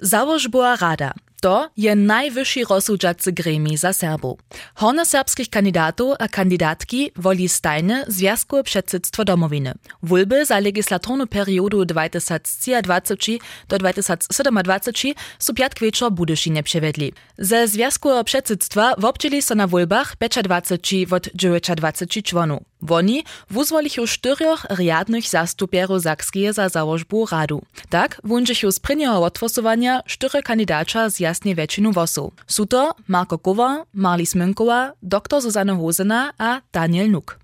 [0.00, 1.12] Założboa rada.
[1.40, 4.38] To je najwyższy rozsudzacy gremi za Serbów.
[4.74, 9.74] Horna serbskich kandydatów a kandydatki woli stajne Związku Przedsedztwo Domowiny.
[10.02, 17.12] Wulby za legislatorną periodu 2023 do 2027 su piatk wieczor Budyszynie przewiedli.
[17.38, 22.69] Ze Związku Przedsedztwa wobdzieli so na wulbach 25 od 29 członów.
[22.82, 27.62] Woni wuzwolichu czterech riadnych zastupierów Zakskie za założbu radu.
[27.88, 32.32] Tak wunżychu z prynjeho otwosowania cztery kandydacia z jasnej většinu vosu.
[32.46, 32.66] Sú
[33.08, 37.38] Marko Kova, Marli Sminkowa, dr Zuzana Hosena a Daniel Nuk.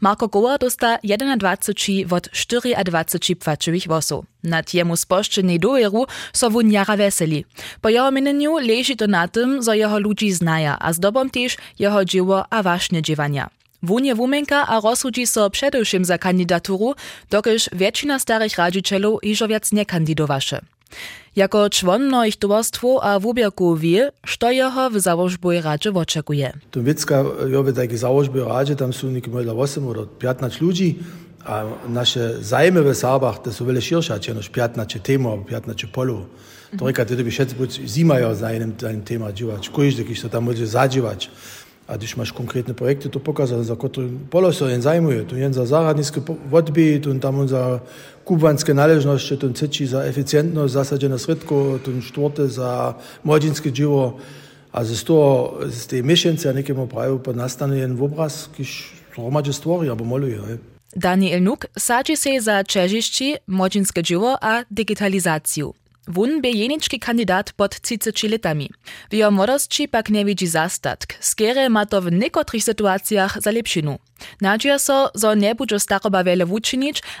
[0.00, 2.28] Marko Kova dosta 21 od
[2.88, 4.24] 24 płaczywich vosów.
[4.44, 7.44] Nad jemu sposzczenej dojeru so wun jara veseli.
[7.80, 12.04] Po jeho mineniu leży to na tym, że jeho ludzi znaja, a zdobom też jeho
[12.04, 13.55] dzieło a ważne dziewania.
[13.82, 16.94] Wunie wumenka a rozsudzi so przedewším za kandidaturu,
[17.30, 20.60] dokelž většina starých radžičelov ižo viac nekandidowaše.
[21.36, 26.52] Jako człon mnohich towarstwo a wubierku wie, što jeho w założboj radzie oczekuje.
[26.70, 30.98] Tu Wicka, ja w takiej założboj radzie, tam są niekiemaj 8 oder 15 ludzi,
[31.44, 36.26] a nasze zajmy w Serbach, to są wiele szersze, niż 15 tema, 15 polu.
[36.78, 37.54] To reka, ty by szedł,
[37.86, 41.30] zima ja za jednym tema dziwać, każdy, jakiś to tam może zadziwać.
[41.86, 45.22] A když máš konkrétne projekty, to pokazal, za ktoré polo sa jen zajmuje.
[45.30, 46.18] Tu jen za záhradnícke
[46.50, 47.78] odby, tu tam za
[48.26, 54.18] kubanské náležnosti, tu cíti za eficientnosť zasadené sredko, tu štvrté za mladinské živo.
[54.74, 59.54] A z toho, z tej myšlence a nekému prajú, pod nastane jen obraz, když hromadže
[59.54, 60.42] stvorí, alebo moluje.
[60.42, 60.58] Hej.
[60.96, 65.85] Daniel Nuk sadzi się za czežišći, młodzieńskie dzieło a digitalizację.
[66.06, 68.70] Wun bie jenički kandidat pod 30 letami.
[69.10, 71.14] W jeho młodosci pak nie widzi zastatk.
[71.20, 73.98] Skere ma to w niekotrych sytuacjach za lepšinu.
[74.40, 75.34] Nadzieja so, zo
[75.78, 76.24] staroba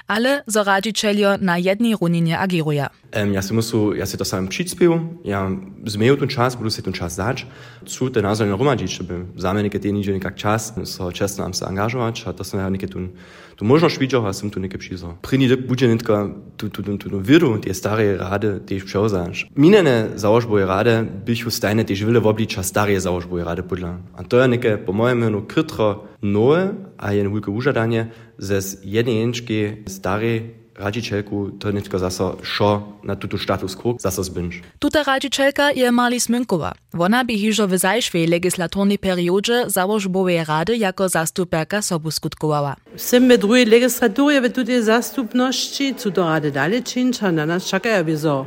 [0.06, 2.86] ale zo radzicielio na jednej runinie agiruje.
[3.16, 5.48] Um, jaz, musel, jaz je to sam čit spil, ja,
[5.88, 7.46] zmejil ten čas, budu si ten čas zač,
[7.88, 11.48] ču ten názor na romadžič, že by za mene nekaj tenič nekak čas, so čestno
[11.48, 13.16] nam se angažovač, a to sem ja nekaj tu,
[13.56, 15.16] tu možnost videl, a sem tu nekaj pšizo.
[15.24, 16.28] Prini dek budže netko
[16.60, 19.48] tu, tu, tu, tu, tu vidu, te stare rade, tež pšelzaš.
[19.56, 23.96] Minene zaožboje rade, bih v stajne tež vile v obliča stare zaožboje rade podla.
[24.12, 29.24] A to je nekaj, po mojem menu, krtro nove, a je nekaj užadanje, z jedne
[29.24, 34.60] jenčke stare radzicielku to nie tylko zaso šo na tutu status quo zaso zbinč.
[34.78, 36.72] Tuta radzicielka je Marli Sminkova.
[36.98, 42.76] Ona by hižo w zajszwej legislatornej periodzie założbowej rady jako zastuperka sobu skutkowała.
[42.96, 48.04] Chcemy drugiej legislatury w tutej zastupności, co to rady dalej czynić, a na nas czekają
[48.04, 48.46] wieso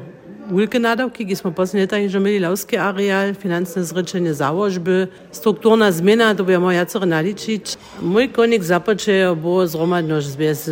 [0.52, 6.34] Ulke nadawki, ki smo poslije taj že imeli lovski areal, finančne zrečenje založbe, strukturna zmena,
[6.34, 7.78] to bomo jacer naličić.
[8.02, 9.78] Mój konik započejo bo z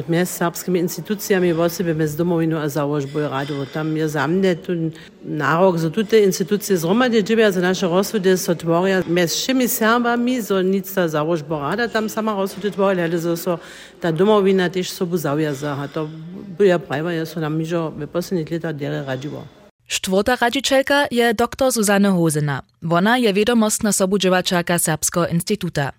[0.07, 3.65] mes serbskimi institucijami v osebi med domovino a založbo i radu.
[3.73, 4.91] Tam je za mne tu
[5.23, 10.61] narok za tute institucije zromadje džibja za naše rozsude so tvorja mes všemi Serbami, so
[10.61, 13.57] nic ta založbo rada tam sama rozsude tvorja, ale so, so
[13.99, 15.77] ta domovina tež sobu zavjaza.
[15.79, 16.09] A to
[16.57, 19.45] bude prajva, ja so nam mižo v posledných letach dere radivo.
[19.87, 22.61] Czwarta radzicielka je dr Zuzanne Hosena.
[22.81, 25.91] Wona je wiadomostna sobudziewaczaka Serbskiego Instytuta.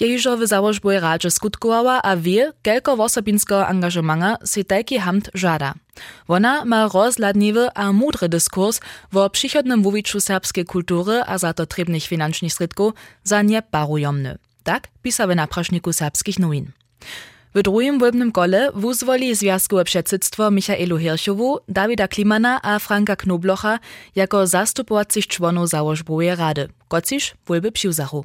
[0.00, 5.74] Je już w założboj radzie skutkowała, a wie, kelko osobinskiego angażemanga si taki hamt żada.
[6.28, 8.80] Wona ma rozladniwy a mudry dyskurs
[9.14, 14.38] o przychodnym wuwiczu serbskiej kultury a za to trebnych financznych środków za nieparujomny.
[14.64, 16.70] Tak pisał na prašniku serbskich nowin.
[17.56, 23.78] W drugim wolbnym kole wuzwoli Związkowe Przedsedztwo Michaelu Hirschowu, Dawida Klimana a Franka Knoblocha
[24.16, 28.24] jako zastupowacych członów założbowej rady, kociż wolby przyuzachu.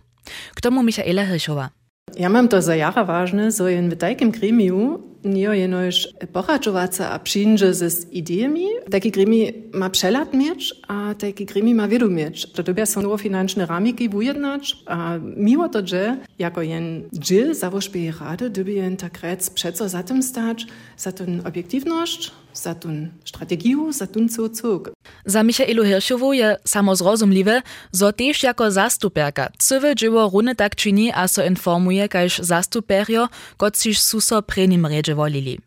[0.55, 1.69] K tomu Michaela Hirschowa.
[2.15, 7.19] Ja mam to za jara ważne, so jen w takim gremiu nie jenož poradžovaca a
[7.19, 8.67] przyjdzie z ideami.
[8.91, 12.51] Taki gremi ma przelat mieć, a taki gremi ma wiedu mieć.
[12.51, 18.13] To dobia są nowe financzne ramiki wujednać, a mimo to, że jako jen dżil zawożbie
[18.19, 20.65] rady, dobie jen tak rec przeco za tym stać,
[20.97, 24.91] za tą obiektywność, za tą strategię, za tą co cuk.
[25.25, 31.27] Za Michaelu Hirschowu je samozrozumliwe, zo też jako zastuperka cywe dzieło runy tak czyni, a
[31.27, 35.59] so informuje, kajż zastuperio, kociż suso prenim redzie wolili.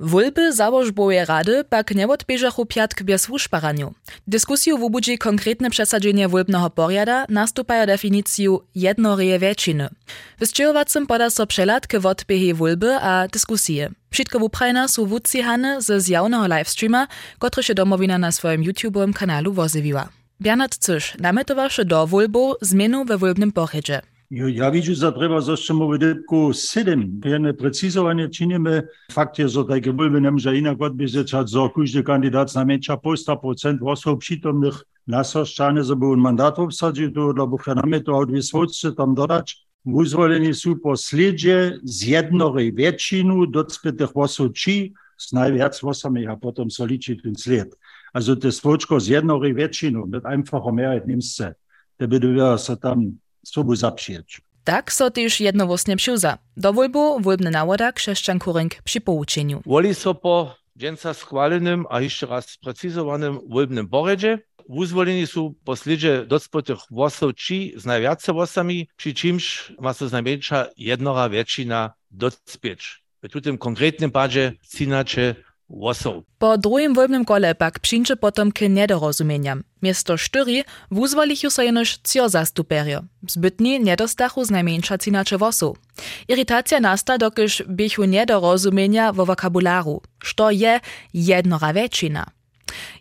[0.00, 3.94] Wólby założboje rady pak nie odbieżachu piatk bez wuszparaniu.
[4.26, 9.88] Dyskusju wubudzi konkretne przesadzenie wólbnego poriada nastupają definicju jednoreje wieciny.
[10.38, 13.90] Wystrzelowacym poda so przelat k odbiehi wólby a dyskusje.
[14.10, 17.06] Wszystko wuprajna są wucihane ze zjawnego livestreama,
[17.38, 20.08] który się domowina na swoim YouTube'owym kanalu wozywiła.
[20.40, 24.00] Bernard Cysz nametowaše do wólbu zmienu we wólbnym pochedzie.
[24.30, 27.20] Jo, ja widzę, że trzeba jeszcze mu wydybku 7.
[27.24, 28.82] Jedne precyzowanie czynimy.
[29.12, 33.36] Fakt jest, że takie wolby nie może inaczej odbierać, że każdy kandydat na mniejsza posta
[33.36, 38.92] procent osób przytomnych na soszczanie, żeby on mandat obsadził, to dla buchanamy to od wysłodcy
[38.92, 39.66] tam dodać.
[39.84, 44.52] Uzwoleni są po sledzie z jednorej większyną do zbytych osób
[45.16, 47.78] z najwiac osami, a potem so liczy ten sled.
[48.12, 51.54] Also das Wotschko z jednorej mit einfacher Mehrheit nimmst se.
[51.98, 53.18] Da würde wir so tam
[54.64, 56.38] Tak so też jednowłosnie przyuza.
[56.56, 59.62] Do wojbu wojbny nawoda Krzeszczan Kurenk przy pouczeniu.
[59.66, 64.38] Woli so po dżęca schwalonym, a jeszcze raz sprecyzowanym wojbnym poredzie,
[64.70, 71.28] Uzwoleni są posledzie docpotych włosów ci z najwiacej włosami, przy czymś ma so najmniejsza jednora
[71.28, 73.02] większyna docpieć.
[73.22, 75.34] W tym konkretnym padzie cinacze
[75.70, 76.24] włosów.
[76.38, 79.62] Po drugim wojbnym kole pak przyjdzie potom k nedorozumieniam.
[79.82, 83.02] Miesto sztyri wuzwolichu so jenoż cio zastuperio.
[83.28, 85.76] Zbytni niedostachu z najmniejsza cinacze włosów.
[86.28, 90.02] Iritacja nasta, dokyż bychu nedorozumienia wo wokabularu.
[90.22, 90.80] Što je
[91.14, 92.24] jednora większyna?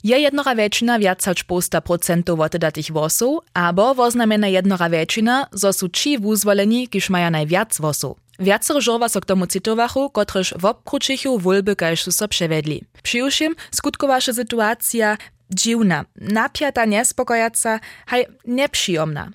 [0.04, 5.92] Je jednora většina viac hač posta procentov oddatých vosov, abo voznamena jednora většina, zo sú
[5.92, 8.18] či vúzvolení, kiž maja najviac vosov.
[8.40, 12.82] Viacero žorva so k tomu citowachu, kotrež w obkručichu wólby kaž su so przewiedli.
[13.04, 15.18] Přiušim skutkowaša sytuacja
[15.50, 19.32] dziwna, napiata, niespokojaca, haj nieprzyjemna.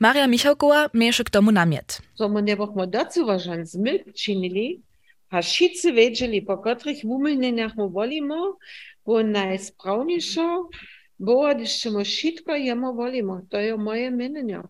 [0.00, 2.02] Maria Michalkowa mierzy k tomu namiet.
[2.14, 4.82] So my nie bochmo dacu ważan zmyk czynili,
[5.30, 8.58] a wszyscy wiedzieli, po których umylnieniach mu wolimo,
[9.06, 10.48] bo najsprawniejsza
[11.18, 13.40] mu wszystko jemu wolimo.
[13.50, 14.62] To jest moje mienie.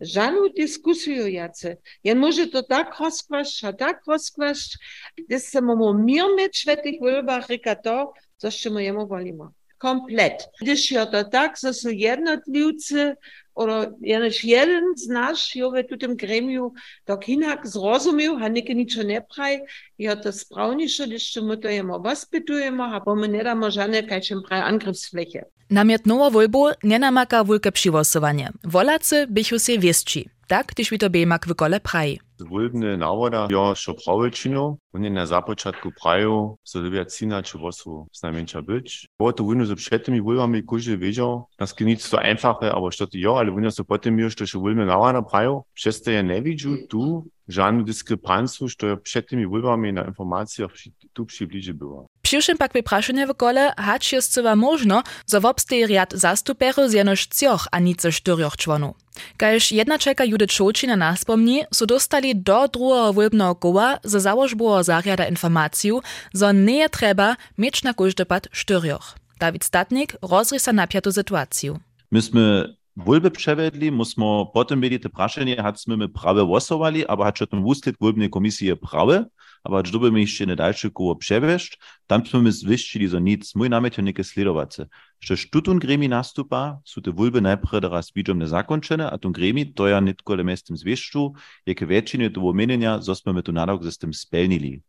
[0.00, 1.76] Żadną dyskusję jacy.
[2.04, 4.78] Ja może to tak rozkłaść, a tak rozkłaść,
[5.18, 7.48] gdyż se mu mir mieć w tych wyborach
[7.84, 9.52] to, co mu jemu wolimo.
[9.78, 10.48] Komplet.
[10.60, 13.16] Gdyż ja to tak, że są jednotliwcy,
[13.54, 16.72] oder jenož jeden z nas jo v tutem gremiju
[17.04, 19.60] tak inak zrozumiał, a nikt ničo ne pravi,
[19.98, 24.62] je to spravniše, když mu to jemo vaspitujemo, a pomy ne damo žane kajčem pravi
[24.62, 25.53] angriffsfläche.
[25.70, 28.52] Namiet nowo wojbu nie namaka wulke przywosowanie.
[28.64, 30.28] Wolacy bychu się wiesci.
[30.46, 32.18] Tak, gdyż wi to bejmak w kole praj.
[32.40, 38.62] Wólbny nawoda, jo, šo prawičino, oni na započatku praju, so dobia cina, czy wosu znajmniejsza
[38.62, 39.08] być.
[39.18, 43.06] Było to wino, że przed tymi wólbami każdy wiedział, nas nic to einfache, aber što
[43.06, 45.62] to jo, ale wino so potem już, to się wólbny nawoda praju,
[46.06, 50.70] ja nie widział tu żadną dyskrepancję, co przed tymi wyborami na informacjach
[51.12, 52.06] tu przybliży było.
[52.22, 55.02] Przyszym pak wypraszenie w kole, hać jest chyba można,
[55.32, 58.96] że w obstej riad zastuperów z jenoż cioch, a nic ze czterech członów.
[59.36, 64.54] Każ jedna czeka Judy Czulczyna na wspomni, so dostali do drugiego wybnego koła, że założ
[64.54, 65.98] było zariada informację,
[66.34, 69.14] że ne nie trzeba mieć na każdy pad czterech.
[69.38, 71.78] Dawid Statnik rozrysa napiętą sytuację.
[72.10, 77.96] Myśmy wólby przewiedli, musimy potem mieli te praszenie, haćmy prawe głosowali, aber hat schon wuslit
[78.00, 79.26] wólbnej komisji prawe,
[79.64, 83.98] aber aż dobimy jeszcze nie dalsze koło przewieźć, tam jsme zwyścili, że nic, mój namiot
[83.98, 84.86] nie sledowace.
[85.20, 89.88] Że sztutun gremi nastupa, są te wólby najpierw teraz widzom nezakończone, a tun gremi to
[89.88, 91.32] ja nitko le mestem zwieszczu,
[91.66, 94.82] jakie wiecziny to womienienia, zosmy my tu nadok z tym spełnili.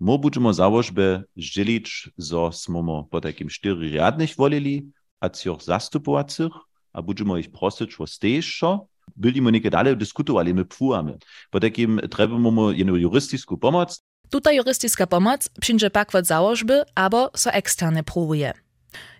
[0.00, 4.90] Mo budżemo założby żelić, zo smo po takim cztery riadnych wolili,
[5.20, 6.52] a cioch zastupowacych,
[6.96, 11.18] a budżemo ich prosić o stejszo, byli my niekie dalej dyskutowali, my pfuamy.
[11.50, 14.04] Po takim trebujemy jedną jurystyczną pomoc.
[14.30, 18.52] Tutaj jurystyczna pomoc przyjdzie pak od założby, albo so eksterne próbuje.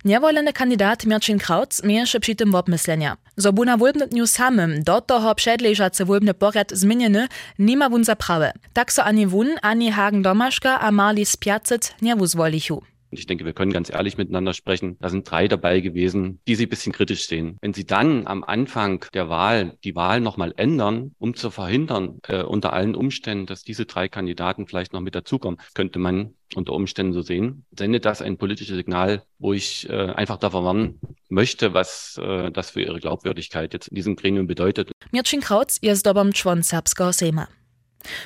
[0.04, 3.16] Niewolony kandydat Mirczyn Krautz mierzy przy tym obmyslenia.
[3.36, 7.28] Zo bu na wólbnym dniu samym do toho przedleżacy wólbny porad zmieniony,
[7.58, 8.50] nie ma wun zaprawy.
[8.72, 12.82] Tak so ani wun, ani Hagen Domaszka a Marlies Spiacic nie wuzwolichu.
[13.10, 14.96] Ich denke, wir können ganz ehrlich miteinander sprechen.
[15.00, 17.58] Da sind drei dabei gewesen, die Sie ein bisschen kritisch sehen.
[17.60, 22.42] Wenn Sie dann am Anfang der Wahl die Wahl nochmal ändern, um zu verhindern, äh,
[22.42, 27.12] unter allen Umständen, dass diese drei Kandidaten vielleicht noch mit dazukommen, könnte man unter Umständen
[27.12, 27.64] so sehen.
[27.76, 32.70] Sendet das ein politisches Signal, wo ich äh, einfach davon warnen möchte, was äh, das
[32.70, 34.90] für Ihre Glaubwürdigkeit jetzt in diesem Gremium bedeutet.
[35.12, 37.46] Mirczyn Krautz jest dobom człon serbskiego Sejma.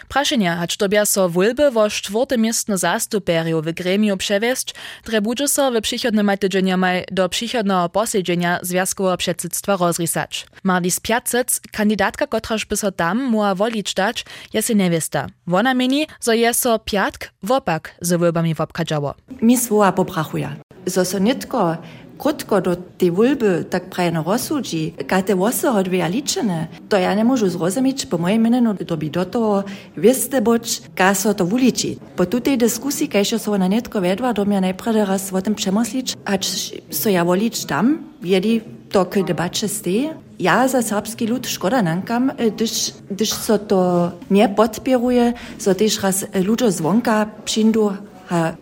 [0.08, 5.80] Prašenja, hač dobia so wólby wo czwórte miestno zastuperiu w gremiu przewiesć, trebudże so w
[5.80, 10.46] przychodnym tydzieniamaj do przychodnego posiedzenia Związkowego Przedsedztwa rozrysać.
[10.64, 15.26] Marlis Piacec, kandydatka, kotraż by so tam muła wolić dać, je si niewiesta.
[15.46, 19.14] Wona meni, zo je so piatk wopak z wólbami wobkadzało.
[19.42, 20.56] Mi słowa poprachuje.
[20.86, 21.76] Zo so nitko
[22.22, 27.24] kratko do te volbe tak prajeno rozsuđi, kad te vose odvija ličene, to ja ne
[27.24, 29.62] možu zrozumić, po mojem menenu, da bi do toho
[29.96, 31.96] veste boč, kaj so to vuliči.
[32.16, 35.54] Po tutej diskusiji, kaj še so na netko vedva, do mi najprej raz o tem
[35.54, 38.60] premoslič, a če so ja volič tam, jedi
[38.90, 44.12] to, kaj debače steje, ja za srpski lud škoda nankam, e, gdyż, gdyż so to
[44.30, 48.09] nie podpieruje, so też raz ludzie zwonka przyjdą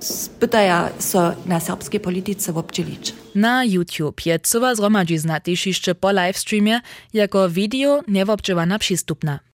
[0.01, 3.15] spytaja so na serbskiej polityce obdzielić.
[3.35, 6.81] Na YouTube je cyła zromadzi znatiš jeszcze po livestreamie
[7.15, 9.39] jako video niewobdźewana przystupna.